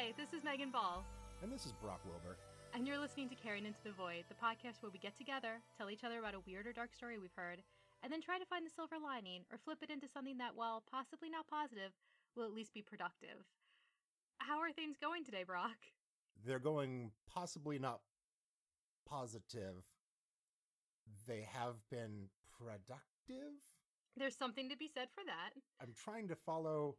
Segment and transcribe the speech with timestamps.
[0.00, 1.04] Hi, this is Meghan Ball,
[1.42, 2.38] And this is Brock Wilbur.
[2.72, 5.90] and you're listening to Caring Into the Void, the podcast where we get together, tell
[5.90, 7.60] each other about a weird or dark story we've heard,
[8.02, 10.82] and then try to find the silver lining or flip it into something that, while
[10.90, 11.92] possibly not positive,
[12.34, 13.44] will at least be productive.
[14.38, 15.76] How are things going today, Brock?
[16.46, 18.00] They're going possibly not
[19.06, 19.84] positive.
[21.28, 23.52] They have been productive.
[24.16, 25.60] There's something to be said for that.
[25.78, 26.96] I'm trying to follow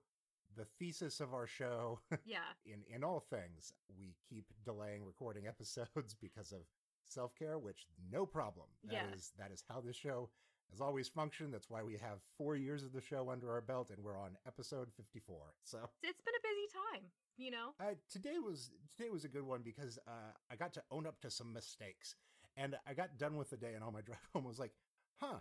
[0.55, 2.39] the thesis of our show Yeah.
[2.65, 3.73] in in all things.
[3.97, 6.61] We keep delaying recording episodes because of
[7.05, 8.67] self-care, which no problem.
[8.85, 9.45] That is Yeah.
[9.45, 10.29] that is how this show
[10.69, 11.53] has always functioned.
[11.53, 14.37] That's why we have 4 years of the show under our belt and we're on
[14.47, 15.53] episode 54.
[15.63, 17.73] So It's been a busy time, you know?
[17.79, 21.19] Uh, today was today was a good one because uh, I got to own up
[21.21, 22.15] to some mistakes,
[22.55, 24.71] and I got done with the day, and on my drive home was like,
[25.17, 25.39] "Huh,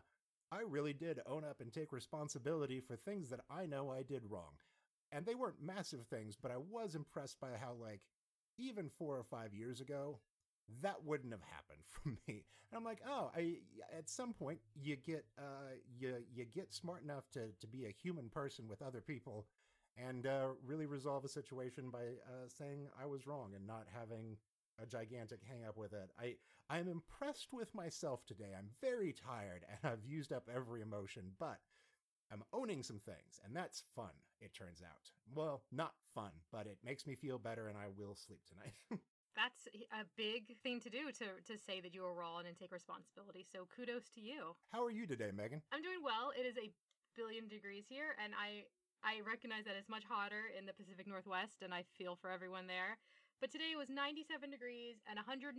[0.50, 4.22] I really did own up and take responsibility for things that I know I did
[4.28, 4.54] wrong."
[5.12, 8.02] And they weren't massive things, but I was impressed by how like
[8.58, 10.18] even four or five years ago
[10.82, 12.44] that wouldn't have happened for me.
[12.70, 13.56] And I'm like, oh, I
[13.96, 17.90] at some point you get uh you you get smart enough to to be a
[18.02, 19.46] human person with other people
[19.96, 24.36] and uh, really resolve a situation by uh, saying I was wrong and not having
[24.80, 26.10] a gigantic hang up with it.
[26.18, 26.36] I
[26.68, 28.54] I'm impressed with myself today.
[28.56, 31.58] I'm very tired and I've used up every emotion, but
[32.32, 35.10] I'm owning some things and that's fun, it turns out.
[35.34, 38.74] Well, not fun, but it makes me feel better and I will sleep tonight.
[39.38, 42.74] That's a big thing to do to, to say that you were wrong and take
[42.74, 43.46] responsibility.
[43.46, 44.58] So kudos to you.
[44.74, 45.62] How are you today, Meghan?
[45.70, 46.34] I'm doing well.
[46.34, 46.74] It is a
[47.14, 48.66] billion degrees here, and I
[49.06, 52.66] I recognize that it's much hotter in the Pacific Northwest, and I feel for everyone
[52.66, 53.00] there.
[53.40, 55.56] But today was 97 degrees and 107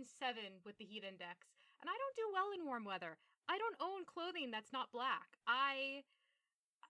[0.62, 1.50] with the heat index,
[1.82, 3.18] and I don't do well in warm weather.
[3.50, 5.42] I don't own clothing that's not black.
[5.50, 6.06] I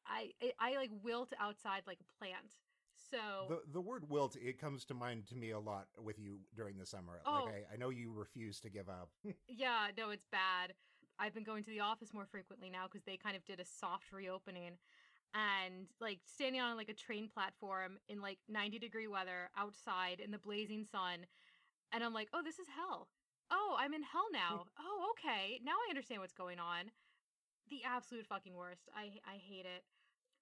[0.07, 2.59] I I, I like wilt outside like a plant.
[3.11, 3.19] So
[3.49, 6.79] The the word wilt it comes to mind to me a lot with you during
[6.79, 7.21] the summer.
[7.27, 7.45] Oh.
[7.45, 9.11] Like I, I know you refuse to give up.
[9.49, 10.75] Yeah, no, it's bad.
[11.19, 13.65] I've been going to the office more frequently now because they kind of did a
[13.65, 14.79] soft reopening.
[15.35, 20.31] And like standing on like a train platform in like 90 degree weather outside in
[20.31, 21.27] the blazing sun.
[21.93, 23.09] And I'm like, oh, this is hell.
[23.51, 24.65] Oh, I'm in hell now.
[24.79, 25.61] oh, okay.
[25.65, 26.91] Now I understand what's going on.
[27.73, 28.93] The absolute fucking worst.
[28.93, 29.89] I I hate it.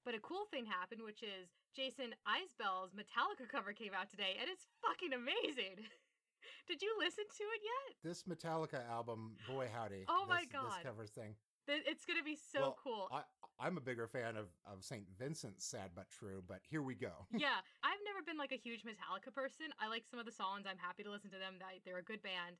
[0.02, 4.50] But a cool thing happened, which is Jason Isbell's Metallica cover came out today, and
[4.50, 5.86] it's fucking amazing.
[6.66, 7.88] Did you listen to it yet?
[8.02, 10.06] this Metallica album, boy howdy.
[10.08, 10.82] Oh my this, God.
[10.82, 11.38] This covers thing.
[11.68, 13.06] It's gonna be so Well, cool.
[13.14, 13.22] I,
[13.60, 15.06] I'm a bigger fan of, of St.
[15.14, 17.28] Vincent's Sad But True, but here we go.
[17.30, 19.70] yeah, I've never been like a huge Metallica person.
[19.78, 20.66] I like some of the songs.
[20.66, 21.60] I'm happy to listen to them.
[21.60, 22.58] That they're a good band.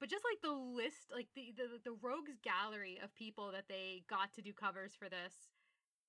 [0.00, 4.02] But just like the list, like the, the the rogues gallery of people that they
[4.08, 5.34] got to do covers for this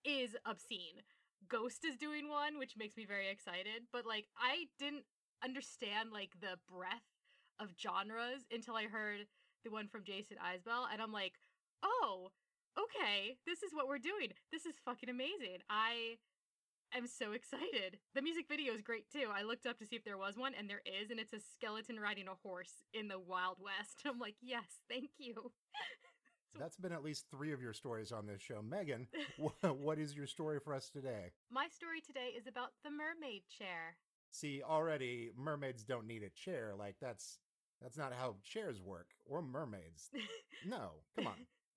[0.04, 1.06] is obscene.
[1.48, 3.86] Ghost is doing one, which makes me very excited.
[3.92, 5.06] But like I didn't
[5.44, 7.14] understand like the breadth
[7.60, 9.28] of genres until I heard
[9.64, 11.34] the one from Jason Isbell, and I'm like,
[11.84, 12.32] oh,
[12.78, 14.34] okay, this is what we're doing.
[14.52, 15.62] This is fucking amazing.
[15.70, 16.18] I
[16.98, 17.98] am so excited.
[18.16, 19.28] The music video is great too.
[19.34, 21.40] I looked up to see if there was one, and there is, and it's a
[21.40, 24.02] skeleton riding a horse in the Wild West.
[24.06, 25.52] I'm like, yes, thank you.
[26.60, 28.62] That's been at least three of your stories on this show.
[28.62, 29.08] Meghan,
[29.64, 31.32] what is your story for us today?
[31.50, 33.98] My story today is about the mermaid chair.
[34.30, 36.74] See, already mermaids don't need a chair.
[36.78, 37.40] Like that's
[37.82, 40.12] that's not how chairs work or mermaids.
[40.66, 41.34] No, come on.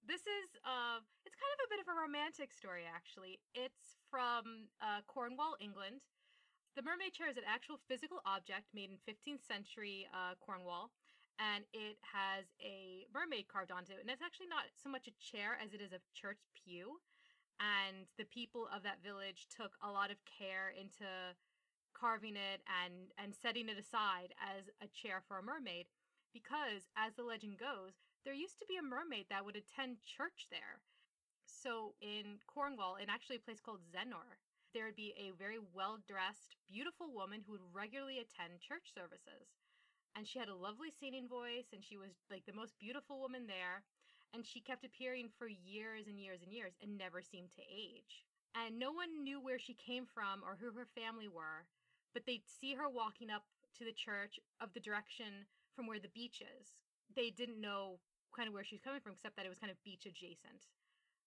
[0.06, 3.43] This is uh it's kind of a bit of a romantic story actually.
[3.59, 6.06] It's from uh Cornwall, England.
[6.78, 10.95] The mermaid chair is an actual physical object made in 15th century uh Cornwall
[11.43, 14.01] and it has a mermaid carved onto it.
[14.01, 17.03] And it's actually not so much a chair as it is a church pew.
[17.59, 21.34] And the people of that village took a lot of care into
[21.98, 25.91] carving it and and setting it aside as a chair for a mermaid
[26.30, 30.51] because as the legend goes there used to be a mermaid that would attend church
[30.51, 30.83] there.
[31.47, 34.43] So in cornwall in actually a place called Zennor
[34.75, 39.63] there would be a very well dressed beautiful woman who would regularly attend church services.
[40.19, 43.47] And she had a lovely singing voice and she was like the most beautiful woman
[43.47, 43.87] there.
[44.34, 48.27] And she kept appearing for years and years and years and never seemed to age.
[48.53, 51.65] And no one knew where she came from or who her family were
[52.17, 53.45] but they'd see her walking up
[53.77, 55.45] to the church of the direction
[55.77, 56.81] from where the beach is.
[57.15, 58.01] They didn't know
[58.36, 60.68] kind of where she's coming from, except that it was kind of beach adjacent.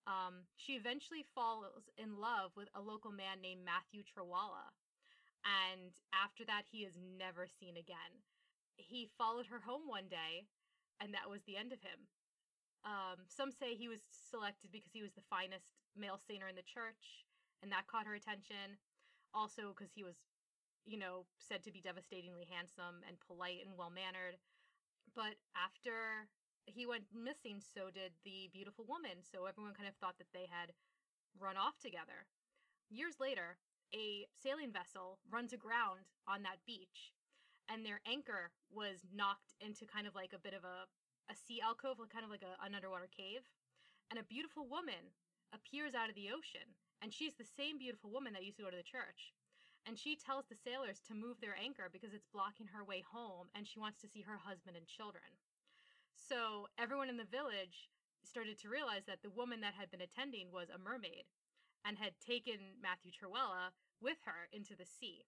[0.06, 4.69] Um, she eventually falls in love with a local man named Matthew Trewhella.
[5.44, 8.21] And after that, he is never seen again.
[8.77, 10.47] He followed her home one day,
[11.01, 12.07] and that was the end of him.
[12.85, 16.63] Um, some say he was selected because he was the finest male singer in the
[16.63, 17.27] church,
[17.59, 18.79] and that caught her attention.
[19.33, 20.15] Also, because he was
[20.89, 24.41] you know, said to be devastatingly handsome and polite and well mannered.
[25.13, 26.25] But after
[26.69, 29.25] he went missing, so did the beautiful woman.
[29.25, 30.71] So everyone kind of thought that they had
[31.38, 32.30] run off together.
[32.89, 33.57] Years later,
[33.94, 37.13] a sailing vessel runs aground on that beach,
[37.69, 40.86] and their anchor was knocked into kind of like a bit of a,
[41.30, 43.50] a sea alcove, kind of like a, an underwater cave.
[44.10, 45.13] And a beautiful woman
[45.54, 48.74] appears out of the ocean, and she's the same beautiful woman that used to go
[48.74, 49.33] to the church.
[49.86, 53.50] And she tells the sailors to move their anchor because it's blocking her way home,
[53.56, 55.25] and she wants to see her husband and children.
[56.19, 57.89] So everyone in the village
[58.27, 61.25] started to realize that the woman that had been attending was a mermaid
[61.88, 63.71] and had taken Matthew Trewhella
[64.04, 65.25] with her into the sea.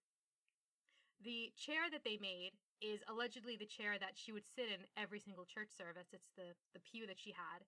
[1.22, 5.22] The chair that they made is allegedly the chair that she would sit in every
[5.22, 6.10] single church service.
[6.12, 7.62] It's the, the pew that she had.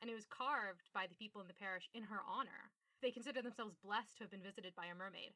[0.00, 2.70] And it was carved by the people in the parish in her honor.
[3.00, 5.34] They consider themselves blessed to have been visited by a mermaid.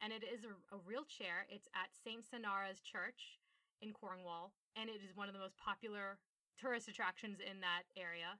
[0.00, 1.44] And it is a, a real chair.
[1.52, 2.24] It's at St.
[2.24, 3.38] Senara's Church
[3.84, 4.56] in Cornwall.
[4.74, 6.16] And it is one of the most popular
[6.60, 8.36] tourist attractions in that area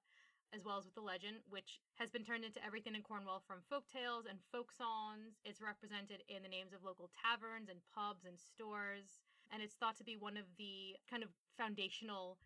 [0.53, 3.63] as well as with the legend, which has been turned into everything in Cornwall from
[3.71, 5.39] folk tales and folk songs.
[5.45, 9.23] It's represented in the names of local taverns and pubs and stores,
[9.55, 12.39] and it's thought to be one of the kind of foundational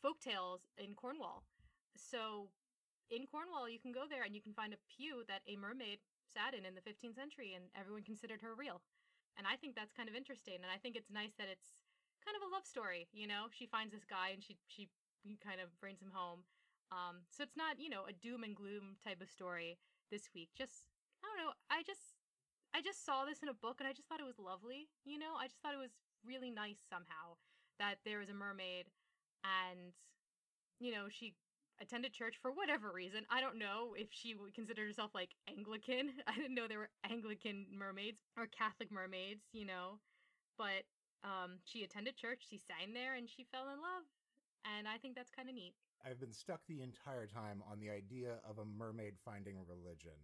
[0.00, 1.44] folk tales in Cornwall.
[1.96, 2.48] So,
[3.10, 6.00] in Cornwall, you can go there and you can find a pew that a mermaid
[6.24, 8.80] sat in in the 15th century, and everyone considered her real.
[9.36, 11.76] And I think that's kind of interesting, and I think it's nice that it's
[12.24, 13.08] kind of a love story.
[13.12, 14.88] You know, she finds this guy and she she
[15.44, 16.44] kind of brings him home
[16.90, 19.78] um, so it's not, you know, a doom and gloom type of story
[20.10, 20.50] this week.
[20.58, 20.90] Just
[21.22, 21.54] I don't know.
[21.70, 22.18] I just
[22.74, 24.90] I just saw this in a book and I just thought it was lovely.
[25.04, 25.94] You know, I just thought it was
[26.26, 27.38] really nice somehow
[27.78, 28.90] that there was a mermaid
[29.46, 29.94] and
[30.80, 31.34] you know, she
[31.80, 33.24] attended church for whatever reason.
[33.30, 36.10] I don't know if she would consider herself like Anglican.
[36.26, 40.02] I didn't know there were Anglican mermaids or Catholic mermaids, you know.
[40.58, 40.90] But
[41.22, 44.10] um she attended church, she sang there and she fell in love.
[44.78, 45.74] And I think that's kind of neat.
[46.04, 50.16] I've been stuck the entire time on the idea of a mermaid finding religion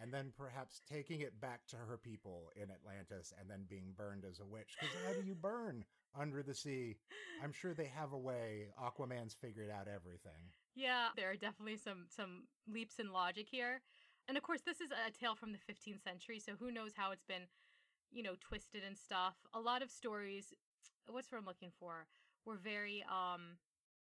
[0.00, 4.24] and then perhaps taking it back to her people in Atlantis and then being burned
[4.24, 4.76] as a witch.
[4.80, 5.84] Because how do you burn
[6.18, 6.96] under the sea?
[7.44, 8.68] I'm sure they have a way.
[8.82, 10.50] Aquaman's figured out everything.
[10.74, 13.82] Yeah, there are definitely some some leaps in logic here.
[14.28, 17.10] And of course, this is a tale from the 15th century, so who knows how
[17.10, 17.48] it's been,
[18.12, 19.34] you know, twisted and stuff.
[19.52, 20.54] A lot of stories,
[21.08, 22.06] what's what I'm looking for,
[22.44, 23.58] were very um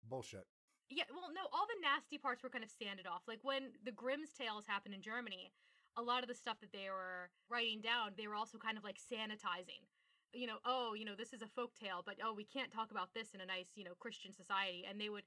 [0.08, 0.46] bullshit
[0.92, 3.24] yeah, well, no, all the nasty parts were kind of sanded off.
[3.26, 5.52] Like when the Grimm's tales happened in Germany,
[5.96, 8.84] a lot of the stuff that they were writing down, they were also kind of
[8.84, 9.88] like sanitizing.
[10.32, 12.90] You know, oh, you know, this is a folk tale, but oh, we can't talk
[12.90, 15.24] about this in a nice, you know, Christian society, and they would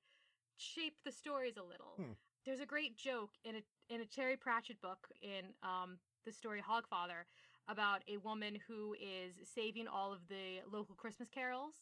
[0.58, 1.94] shape the stories a little.
[1.98, 2.14] Hmm.
[2.46, 6.62] There's a great joke in a in a Terry Pratchett book in um, the story
[6.62, 7.26] Hogfather
[7.68, 11.74] about a woman who is saving all of the local Christmas carols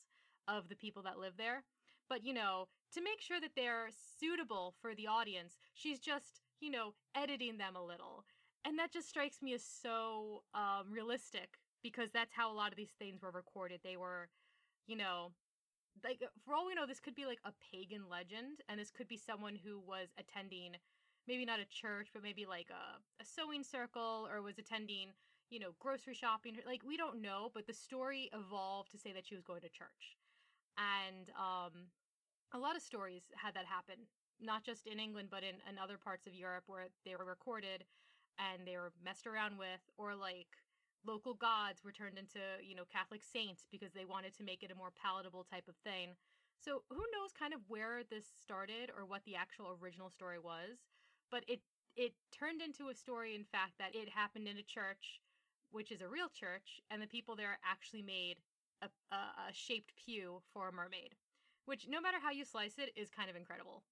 [0.48, 1.64] of the people that live there
[2.10, 6.70] but you know, to make sure that they're suitable for the audience, she's just, you
[6.70, 8.26] know, editing them a little.
[8.66, 12.78] And that just strikes me as so um, realistic because that's how a lot of
[12.78, 13.82] these things were recorded.
[13.84, 14.30] They were,
[14.88, 15.32] you know,
[16.04, 19.08] like for all we know, this could be like a pagan legend, and this could
[19.08, 20.76] be someone who was attending
[21.28, 25.10] maybe not a church, but maybe like a, a sewing circle or was attending,
[25.50, 26.58] you know, grocery shopping.
[26.66, 29.70] Like, we don't know, but the story evolved to say that she was going to
[29.70, 30.18] church
[30.78, 31.88] and um,
[32.54, 33.96] a lot of stories had that happen
[34.42, 37.84] not just in england but in, in other parts of europe where they were recorded
[38.40, 40.48] and they were messed around with or like
[41.06, 44.72] local gods were turned into you know catholic saints because they wanted to make it
[44.72, 46.16] a more palatable type of thing.
[46.64, 50.80] So who knows kind of where this started or what the actual original story was
[51.30, 51.60] but it
[51.96, 55.20] it turned into a story in fact that it happened in a church
[55.72, 58.38] which is a real church and the people there actually made
[58.82, 61.16] a, a, shaped pew for a mermaid,
[61.66, 63.84] which no matter how you slice it is kind of incredible.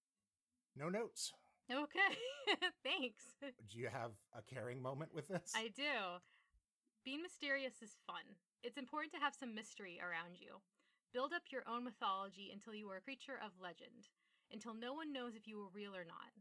[0.75, 1.31] No notes.
[1.71, 2.13] Okay,
[2.83, 3.23] thanks.
[3.69, 5.53] Do you have a caring moment with this?
[5.55, 6.19] I do.
[7.05, 8.23] Being mysterious is fun.
[8.63, 10.59] It's important to have some mystery around you.
[11.13, 14.11] Build up your own mythology until you are a creature of legend,
[14.51, 16.31] until no one knows if you are real or not.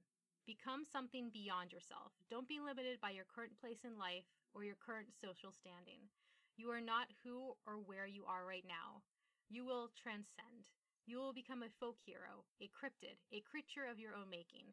[0.47, 2.13] Become something beyond yourself.
[2.29, 6.11] Don't be limited by your current place in life or your current social standing.
[6.57, 9.03] You are not who or where you are right now.
[9.49, 10.71] You will transcend.
[11.11, 14.71] You will become a folk hero, a cryptid, a creature of your own making.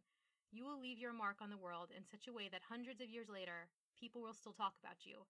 [0.52, 3.10] You will leave your mark on the world in such a way that hundreds of
[3.10, 3.66] years later,
[4.00, 5.26] people will still talk about you,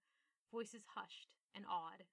[0.51, 2.03] voices hushed and awed.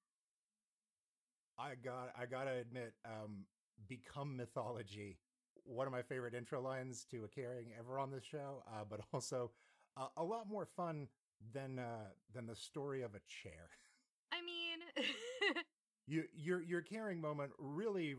[1.59, 3.47] I got I gotta admit, um,
[3.89, 5.19] become mythology.
[5.65, 9.01] One of my favorite intro lines to a caring ever on this show, uh, but
[9.13, 9.51] also
[9.97, 11.09] uh, a lot more fun
[11.53, 13.71] than uh, than the story of a chair.
[14.31, 15.05] I mean,
[16.07, 18.15] you your your caring moment really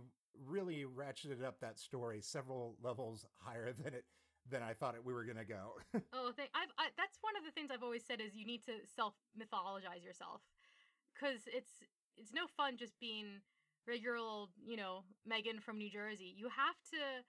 [0.45, 4.05] really ratcheted up that story several levels higher than it
[4.49, 5.73] than I thought it, we were gonna go.
[6.13, 8.63] oh, thank, I've, I, that's one of the things I've always said is you need
[8.65, 10.41] to self mythologize yourself,
[11.13, 11.81] because it's
[12.17, 13.41] it's no fun just being
[13.87, 16.33] regular old you know Meghan from New Jersey.
[16.37, 17.25] You have to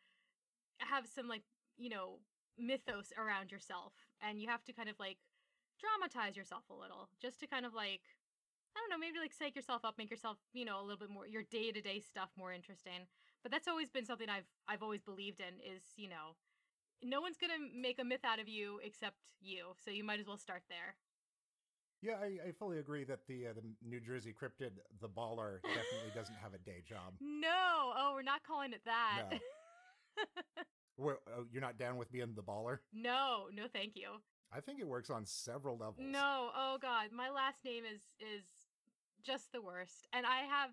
[0.84, 1.42] have some like
[1.78, 2.20] you know
[2.58, 5.18] mythos around yourself, and you have to kind of like
[5.80, 8.02] dramatize yourself a little, just to kind of like
[8.76, 11.08] I don't know, maybe like psych yourself up, make yourself, you know, a little bit
[11.08, 13.08] more your day to day stuff more interesting.
[13.42, 16.36] But that's always been something I've I've always believed in is, you know,
[17.02, 20.26] no one's gonna make a myth out of you except you, so you might as
[20.26, 20.96] well start there.
[22.02, 26.12] Yeah, I, I fully agree that the uh, the New Jersey cryptid, the baller, definitely
[26.14, 27.14] doesn't have a day job.
[27.20, 29.22] No, oh, we're not calling it that.
[29.30, 29.38] No.
[30.98, 32.78] Well, oh, you're not down with being the baller?
[32.90, 34.22] no, no, thank you.
[34.50, 35.98] I think it works on several levels.
[35.98, 38.44] No, oh god, my last name is is
[39.24, 40.70] just the worst, and I have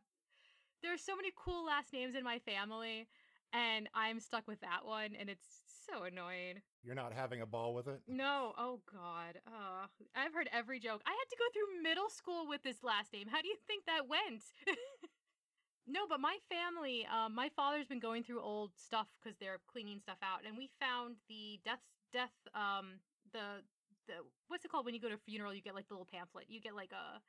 [0.82, 3.08] there's so many cool last names in my family,
[3.54, 5.48] and I'm stuck with that one, and it's
[5.90, 6.62] so annoying.
[6.84, 8.02] You're not having a ball with it?
[8.08, 9.40] No, oh god.
[9.48, 11.02] Uh, I've heard every joke.
[11.06, 13.28] I had to go through middle school with this last name.
[13.32, 14.44] How do you think that went?
[15.88, 20.00] no, but my family, um, my father's been going through old stuff because they're cleaning
[20.00, 23.00] stuff out, and we found the death, death, um,
[23.32, 23.64] the,
[24.08, 24.14] the,
[24.48, 25.54] what's it called when you go to a funeral?
[25.54, 26.46] You get like the little pamphlet.
[26.50, 27.22] You get like a,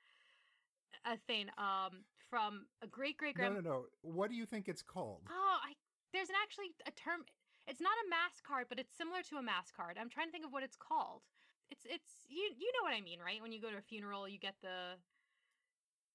[1.04, 3.64] a thing, um, from a great great No, grand.
[3.64, 3.86] no, no.
[4.02, 5.22] What do you think it's called?
[5.30, 5.74] Oh, I
[6.12, 7.24] there's an actually a term.
[7.66, 9.96] It's not a mass card, but it's similar to a mass card.
[9.98, 11.22] I'm trying to think of what it's called.
[11.70, 13.40] It's it's you you know what I mean, right?
[13.40, 14.98] When you go to a funeral, you get the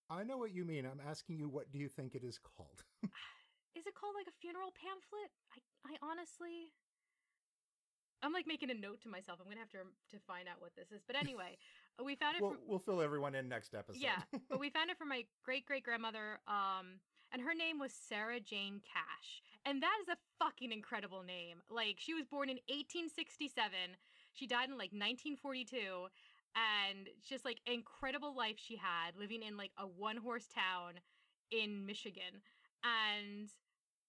[0.09, 0.85] I know what you mean.
[0.85, 2.83] I'm asking you, what do you think it is called?
[3.77, 5.31] is it called like a funeral pamphlet?
[5.53, 6.73] I I honestly
[8.21, 9.39] I'm like making a note to myself.
[9.39, 11.01] I'm gonna have to to find out what this is.
[11.05, 11.57] But anyway,
[12.03, 12.41] we found it.
[12.41, 14.01] we'll, from, we'll fill everyone in next episode.
[14.01, 16.39] Yeah, but we found it from my great great grandmother.
[16.47, 16.99] Um,
[17.31, 21.61] and her name was Sarah Jane Cash, and that is a fucking incredible name.
[21.69, 23.71] Like she was born in 1867.
[24.33, 26.07] She died in like 1942,
[26.55, 30.99] and just like incredible life she had living in like a one horse town
[31.51, 32.41] in Michigan,
[32.83, 33.49] and.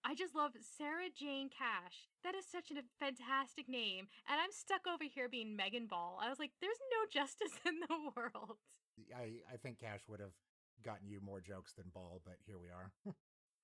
[0.05, 2.09] I just love Sarah Jane Cash.
[2.25, 4.09] That is such a fantastic name.
[4.29, 6.19] And I'm stuck over here being Meghan Ball.
[6.23, 8.57] I was like, there's no justice in the world.
[9.15, 10.37] I, I think Cash would have
[10.85, 12.93] gotten you more jokes than Ball, but here we are.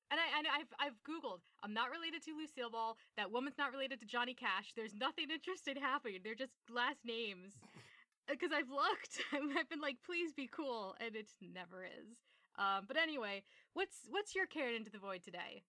[0.08, 1.42] And I and I've I've Googled.
[1.64, 2.96] I'm not related to Lucille Ball.
[3.16, 4.70] That woman's not related to Johnny Cash.
[4.76, 6.20] There's nothing interesting happening.
[6.22, 7.54] They're just last names.
[8.30, 9.18] Because I've looked.
[9.34, 12.22] I've been like, please be cool, and it never is.
[12.56, 13.42] Um, but anyway,
[13.74, 15.64] what's what's your carrot into the void today?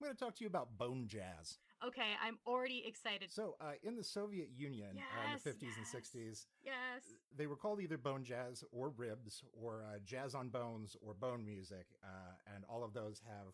[0.00, 1.58] I'm going to talk to you about bone jazz.
[1.84, 3.30] Okay, I'm already excited.
[3.32, 7.02] So, uh, in the Soviet Union uh, in the 50s and 60s, Yes.
[7.36, 11.44] they were called either bone jazz or ribs or uh, jazz on bones or bone
[11.44, 11.86] music.
[12.02, 13.46] Uh, and all of those have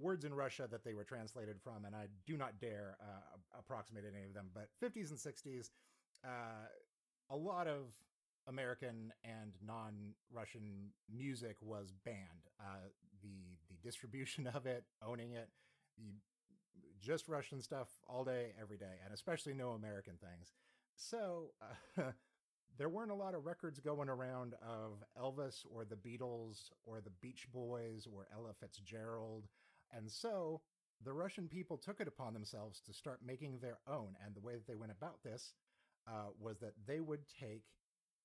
[0.00, 1.84] words in Russia that they were translated from.
[1.84, 4.50] And I do not dare uh, approximate any of them.
[4.54, 5.70] But 50s and 60s,
[6.24, 6.68] uh,
[7.30, 7.86] a lot of
[8.48, 12.46] American and non-Russian music was banned.
[12.60, 12.88] Uh,
[13.22, 15.48] the distribution of it, owning it,
[15.96, 16.12] you,
[17.00, 20.52] just Russian stuff all day, every day, and especially no American things.
[20.96, 22.02] So uh,
[22.78, 27.10] there weren't a lot of records going around of Elvis or the Beatles or the
[27.20, 29.46] Beach Boys or Ella Fitzgerald,
[29.92, 30.60] and so
[31.04, 34.16] the Russian people took it upon themselves to start making their own.
[34.24, 35.54] And the way that they went about this
[36.08, 37.62] uh, was that they would take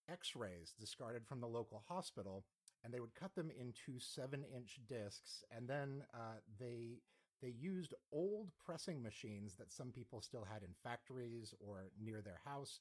[0.10, 2.45] X-rays discarded from the local hospital,
[2.83, 6.99] and they would cut them into seven-inch discs, and then uh, they
[7.41, 12.39] they used old pressing machines that some people still had in factories or near their
[12.45, 12.79] house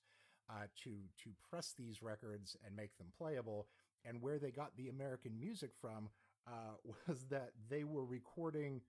[0.48, 0.90] uh, to
[1.22, 3.66] to press these records and make them playable.
[4.04, 6.08] And where they got the American music from
[6.46, 6.74] uh,
[7.08, 8.80] was that they were recording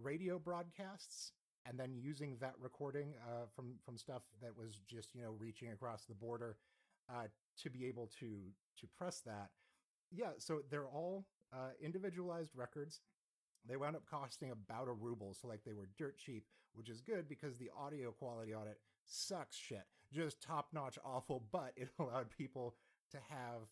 [0.00, 1.32] radio broadcasts
[1.66, 5.70] and then using that recording uh, from from stuff that was just you know reaching
[5.72, 6.56] across the border
[7.12, 7.26] uh,
[7.62, 9.50] to be able to to press that.
[10.10, 13.00] Yeah, so they're all uh, individualized records.
[13.66, 17.00] They wound up costing about a ruble, so like they were dirt cheap, which is
[17.00, 21.44] good because the audio quality on it sucks shit, just top notch awful.
[21.52, 22.76] But it allowed people
[23.10, 23.68] to have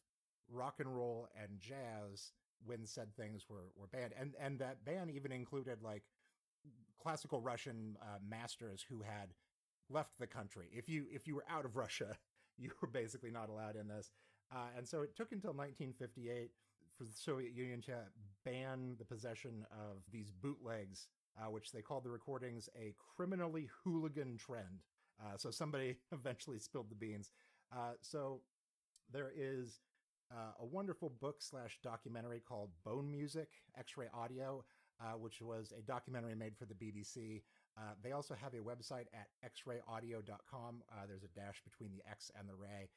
[0.50, 2.32] rock and roll and jazz
[2.64, 6.02] when said things were were banned, and and that ban even included like
[7.00, 9.32] classical Russian uh, masters who had
[9.88, 10.68] left the country.
[10.72, 12.16] If you if you were out of Russia,
[12.58, 14.10] you were basically not allowed in this.
[14.52, 16.50] Uh, and so it took until 1958
[16.96, 17.94] for the Soviet Union to
[18.44, 24.38] ban the possession of these bootlegs, uh, which they called the recordings a criminally hooligan
[24.38, 24.82] trend.
[25.20, 27.30] Uh, so somebody eventually spilled the beans.
[27.72, 28.40] Uh, so
[29.12, 29.80] there is
[30.32, 33.48] uh, a wonderful book slash documentary called Bone Music
[33.78, 34.64] X Ray Audio,
[35.00, 37.42] uh, which was a documentary made for the BBC.
[38.02, 40.82] They also have a website at xrayaudio.com.
[41.06, 42.88] There's a dash between the X and the Ray,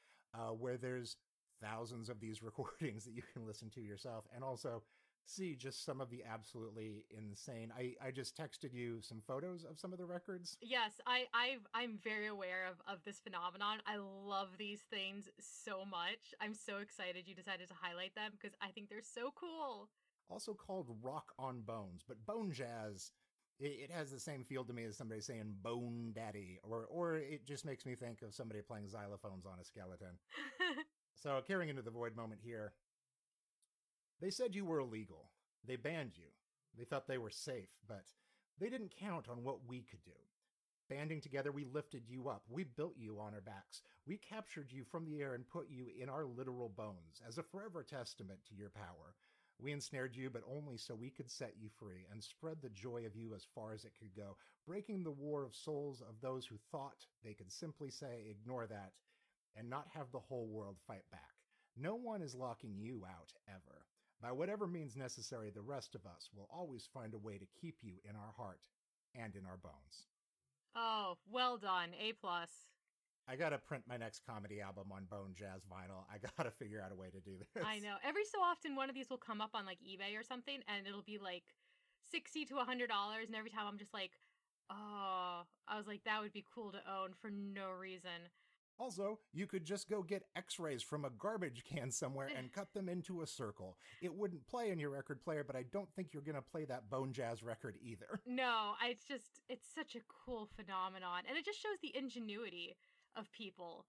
[0.58, 1.18] where there's
[1.62, 4.84] thousands of these recordings that you can listen to yourself and also
[5.25, 7.72] see just some of the absolutely insane.
[7.78, 10.58] I, I just texted you some photos of some of the records.
[10.62, 13.80] Yes, I I've, I'm very aware of of this phenomenon.
[13.86, 16.34] I love these things so much.
[16.42, 19.89] I'm so excited you decided to highlight them because I think they're so cool.
[20.30, 23.12] Also called Rock on Bones, but bone jazz
[23.60, 27.18] it, it has the same feel to me as somebody saying bone daddy or or
[27.18, 30.18] it just makes me think of somebody playing xylophones on a skeleton.
[31.22, 32.74] so carrying into the void moment here,
[34.22, 35.30] they said you were illegal.
[35.66, 36.30] They banned you.
[36.78, 38.06] They thought they were safe, but
[38.60, 40.12] they didn't count on what we could do.
[40.90, 42.44] Banding together, we lifted you up.
[42.50, 43.84] We built you on our backs.
[44.08, 47.44] We captured you from the air and put you in our literal bones as a
[47.44, 49.14] forever testament to your power.
[49.62, 53.06] We ensnared you, but only so we could set you free and spread the joy
[53.06, 56.46] of you as far as it could go, breaking the war of souls of those
[56.46, 58.94] who thought they could simply say, ignore that,
[59.56, 61.36] and not have the whole world fight back.
[61.77, 63.86] No one is locking you out, ever.
[64.22, 67.77] By whatever means necessary, the rest of us will always find a way to keep
[67.82, 68.60] you in our heart
[69.15, 70.08] and in our bones.
[70.75, 71.89] Oh, well done.
[72.00, 72.50] A plus.
[73.27, 76.03] I gotta print my next comedy album on bone jazz vinyl.
[76.12, 77.63] I gotta figure out a way to do this.
[77.63, 77.96] I know.
[78.03, 80.88] Every so often, one of these will come up on like eBay or something, and
[80.88, 81.44] it'll be like
[82.12, 83.27] sixty to a hundred dollars.
[83.27, 84.12] And every time I'm just like,
[84.72, 88.28] oh, I was like, that would be cool to own for no reason.
[88.80, 92.74] Also, you could just go get x rays from a garbage can somewhere and cut
[92.74, 93.78] them into a circle.
[94.02, 96.63] It wouldn't play in your record player, but I don't think you're going to play
[96.65, 98.22] that Bone Jazz record either.
[98.39, 101.24] No, it's just, it's such a cool phenomenon.
[101.28, 102.78] And it just shows the ingenuity
[103.18, 103.86] of people.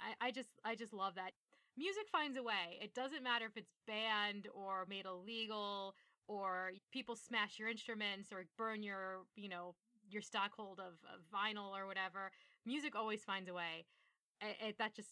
[0.00, 1.32] I, I just, I just love that.
[1.76, 2.78] Music finds a way.
[2.80, 5.96] It doesn't matter if it's banned or made illegal
[6.28, 9.74] or people smash your instruments or burn your, you know,
[10.08, 12.30] your stockhold of, of vinyl or whatever.
[12.64, 13.84] Music always finds a way
[14.40, 15.10] it, it, that just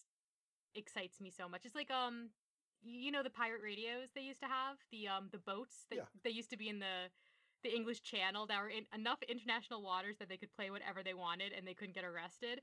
[0.75, 1.65] excites me so much.
[1.65, 2.31] It's like um
[2.83, 6.05] you know the pirate radios they used to have the um the boats that Yeah.
[6.25, 7.11] they used to be in the
[7.65, 11.15] the English Channel that were in enough international waters that they could play whatever they
[11.15, 12.63] wanted and they couldn't get arrested.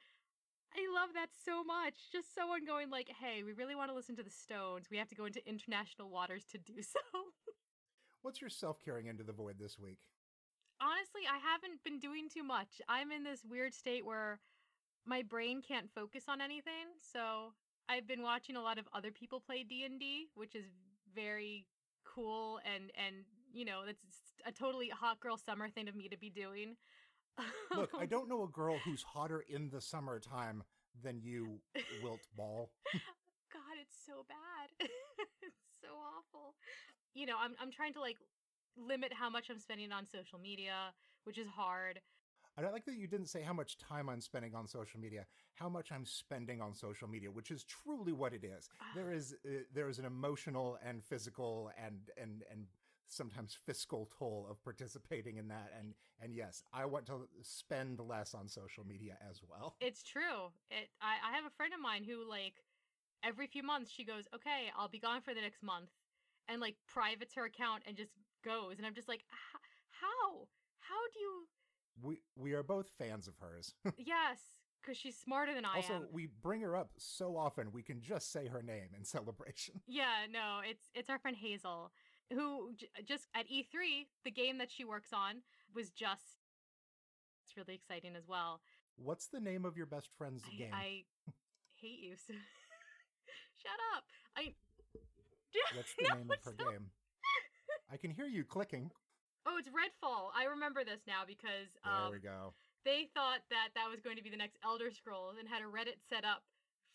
[0.74, 2.12] I love that so much.
[2.12, 4.88] Just someone going like, "Hey, we really want to listen to the Stones.
[4.90, 7.00] We have to go into international waters to do so."
[8.22, 10.00] What's your self carrying into the void this week?
[10.82, 12.82] Honestly, I haven't been doing too much.
[12.90, 14.40] I'm in this weird state where
[15.06, 16.88] my brain can't focus on anything.
[17.02, 17.54] So,
[17.88, 20.66] I've been watching a lot of other people play D&D, which is
[21.14, 21.66] very
[22.04, 23.16] cool and and
[23.54, 24.04] you know, that's
[24.46, 26.76] a totally hot girl summer thing of me to be doing.
[27.76, 30.64] Look, I um, don't know a girl who's hotter in the summertime
[31.02, 31.60] than you,
[32.04, 32.70] Wilt Ball.
[33.54, 34.70] God, it's so bad.
[35.42, 36.56] it's so awful.
[37.14, 38.18] You know, I'm I'm trying to like
[38.78, 42.02] limit how much I'm spending on social media, which is hard.
[42.58, 45.68] I like that you didn't say how much time I'm spending on social media, how
[45.68, 48.70] much I'm spending on social media, which is truly what it is.
[48.96, 52.68] There is uh, there is an emotional and physical and and and
[53.08, 58.34] sometimes fiscal toll of participating in that and and yes, I want to spend less
[58.34, 59.76] on social media as well.
[59.82, 60.52] It's true.
[60.72, 62.64] It I, I have a friend of mine who like
[63.24, 65.90] every few months she goes, Okay, I'll be gone for the next month
[66.48, 68.12] and like privates her account and just
[68.46, 69.26] goes and I'm just like
[69.90, 70.48] how?
[70.80, 71.48] How do you
[72.02, 73.74] We we are both fans of hers.
[73.98, 74.40] Yes,
[74.82, 76.00] because she's smarter than I also, am.
[76.02, 79.82] Also, we bring her up so often we can just say her name in celebration.
[79.88, 81.92] Yeah, no, it's it's our friend Hazel,
[82.32, 85.42] who j- just at E3, the game that she works on
[85.74, 86.38] was just
[87.44, 88.62] it's really exciting as well.
[88.98, 90.74] What's the name of your best friend's I, game?
[90.74, 91.04] I
[91.76, 92.16] hate you.
[92.16, 92.34] So
[93.62, 94.04] Shut up.
[94.38, 94.54] I
[95.76, 96.88] What's the No, name of her game?
[97.92, 98.92] I can hear you clicking.
[99.46, 100.34] Oh, it's Redfall.
[100.34, 102.54] I remember this now because There um, we go.
[102.84, 105.70] they thought that that was going to be the next Elder Scrolls and had a
[105.70, 106.42] Reddit set up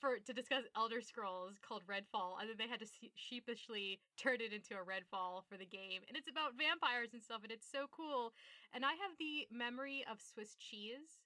[0.00, 4.50] for to discuss Elder Scrolls called Redfall, and then they had to sheepishly turn it
[4.50, 7.84] into a Redfall for the game, and it's about vampires and stuff, and it's so
[7.92, 8.32] cool.
[8.72, 11.20] And I have the memory of Swiss cheese,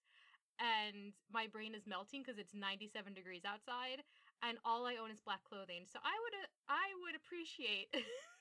[0.59, 4.03] and my brain is melting because it's 97 degrees outside,
[4.43, 5.87] and all I own is black clothing.
[5.87, 6.35] So I would
[6.67, 7.95] I would appreciate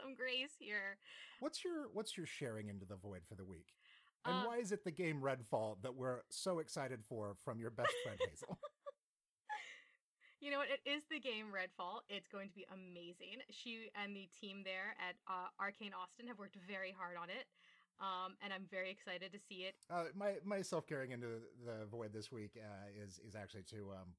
[0.00, 0.98] some grace here.
[1.40, 3.74] What's your what's your sharing into the void for the week?
[4.24, 7.70] And Uh, why is it the game Redfall that we're so excited for from your
[7.70, 8.58] best friend Hazel?
[10.40, 10.68] You know what?
[10.70, 12.00] It is the game Redfall.
[12.08, 13.42] It's going to be amazing.
[13.50, 17.46] She and the team there at uh, Arcane Austin have worked very hard on it.
[18.00, 19.74] Um, and I'm very excited to see it.
[19.90, 24.14] uh, my myself carrying into the void this week uh, is is actually to um,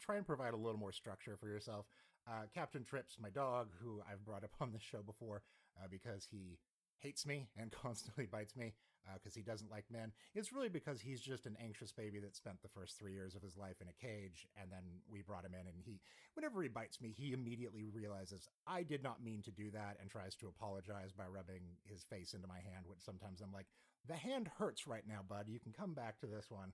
[0.00, 1.86] try and provide a little more structure for yourself.
[2.28, 5.42] Uh, Captain Trips, my dog, who I've brought up on this show before
[5.76, 6.58] uh, because he
[7.00, 8.74] hates me and constantly bites me
[9.14, 10.12] because uh, he doesn't like men.
[10.34, 13.42] It's really because he's just an anxious baby that spent the first three years of
[13.42, 16.00] his life in a cage, and then we brought him in, and he,
[16.34, 20.08] whenever he bites me, he immediately realizes I did not mean to do that, and
[20.08, 22.86] tries to apologize by rubbing his face into my hand.
[22.86, 23.66] Which sometimes I'm like,
[24.06, 25.46] the hand hurts right now, bud.
[25.48, 26.72] You can come back to this one.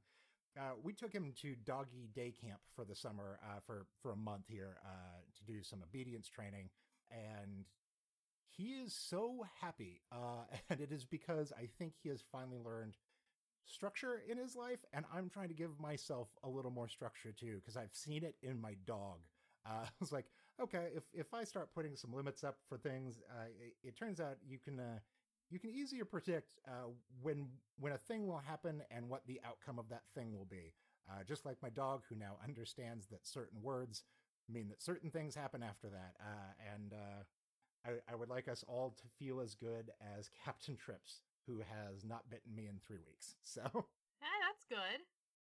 [0.57, 4.17] Uh, we took him to doggy day camp for the summer uh, for for a
[4.17, 6.69] month here uh, to do some obedience training,
[7.11, 7.65] and
[8.49, 10.01] he is so happy.
[10.11, 12.97] Uh, and it is because I think he has finally learned
[13.69, 14.81] structure in his life.
[14.93, 18.35] And I'm trying to give myself a little more structure too, because I've seen it
[18.43, 19.19] in my dog.
[19.67, 20.25] Uh, I was like,
[20.63, 24.19] okay, if, if I start putting some limits up for things, uh, it, it, turns
[24.19, 24.99] out you can, uh,
[25.51, 26.91] you can easier predict uh,
[27.23, 30.73] when when a thing will happen and what the outcome of that thing will be.
[31.11, 34.05] Uh, just like my dog, who now understands that certain words
[34.47, 36.93] mean that certain things happen after that, uh, and
[37.87, 42.05] I, I would like us all to feel as good as Captain Trips, who has
[42.05, 43.37] not bitten me in three weeks.
[43.43, 43.63] So,
[44.21, 45.01] hey, that's good.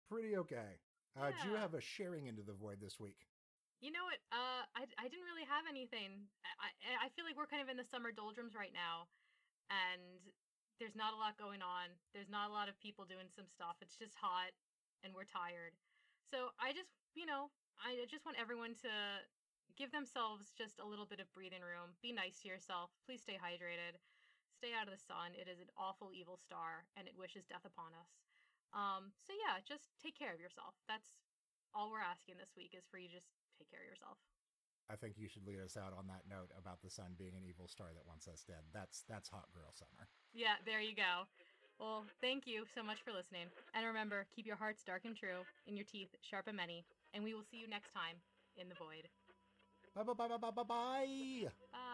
[0.08, 0.78] Pretty okay.
[1.18, 1.42] Uh, yeah.
[1.42, 3.26] Do you have a sharing into the void this week?
[3.80, 4.18] You know what?
[4.34, 6.26] Uh, I, I didn't really have anything.
[6.58, 9.06] I, I feel like we're kind of in the summer doldrums right now,
[9.70, 10.32] and
[10.78, 11.90] there's not a lot going on.
[12.14, 13.78] There's not a lot of people doing some stuff.
[13.82, 14.54] It's just hot,
[15.02, 15.74] and we're tired.
[16.28, 17.48] So I just, you know,
[17.80, 18.92] I just want everyone to
[19.78, 21.94] give themselves just a little bit of breathing room.
[22.02, 22.90] Be nice to yourself.
[23.06, 23.96] Please stay hydrated.
[24.50, 25.38] Stay out of the sun.
[25.38, 28.10] It is an awful evil star and it wishes death upon us.
[28.74, 30.74] Um, so yeah, just take care of yourself.
[30.90, 31.22] That's
[31.70, 34.18] all we're asking this week is for you just take care of yourself.
[34.90, 37.44] I think you should lead us out on that note about the sun being an
[37.46, 38.64] evil star that wants us dead.
[38.72, 40.08] That's that's hot girl summer.
[40.32, 41.28] Yeah, there you go.
[41.78, 43.46] Well, thank you so much for listening.
[43.74, 46.84] And remember, keep your hearts dark and true, and your teeth sharp and many.
[47.14, 48.16] And we will see you next time
[48.56, 49.08] in the void.
[49.94, 50.64] Bye bye bye bye bye bye.
[51.72, 51.84] Bye.